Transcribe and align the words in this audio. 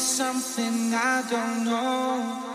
Something 0.00 0.94
I 0.94 1.22
don't 1.28 1.64
know. 1.64 2.49